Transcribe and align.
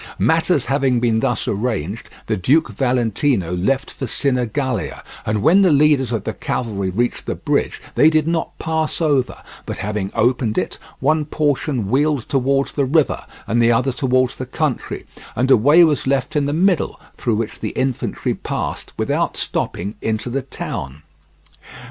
Matters 0.17 0.65
having 0.65 0.99
been 0.99 1.19
thus 1.19 1.47
arranged, 1.47 2.09
the 2.25 2.35
Duke 2.35 2.69
Valentino 2.69 3.55
left 3.55 3.91
for 3.91 4.07
Sinigalia, 4.07 5.03
and 5.27 5.43
when 5.43 5.61
the 5.61 5.69
leaders 5.71 6.11
of 6.11 6.23
the 6.23 6.33
cavalry 6.33 6.89
reached 6.89 7.27
the 7.27 7.35
bridge 7.35 7.79
they 7.93 8.09
did 8.09 8.27
not 8.27 8.57
pass 8.57 8.99
over, 8.99 9.43
but 9.67 9.77
having 9.77 10.09
opened 10.15 10.57
it, 10.57 10.79
one 11.01 11.23
portion 11.23 11.87
wheeled 11.87 12.27
towards 12.27 12.71
the 12.73 12.85
river 12.85 13.27
and 13.45 13.61
the 13.61 13.71
other 13.71 13.91
towards 13.91 14.37
the 14.37 14.47
country, 14.47 15.05
and 15.35 15.51
a 15.51 15.55
way 15.55 15.83
was 15.83 16.07
left 16.07 16.35
in 16.35 16.45
the 16.45 16.51
middle 16.51 16.99
through 17.15 17.35
which 17.35 17.59
the 17.59 17.69
infantry 17.69 18.33
passed, 18.33 18.93
without 18.97 19.37
stopping, 19.37 19.93
into 20.01 20.31
the 20.31 20.41
town. 20.41 21.03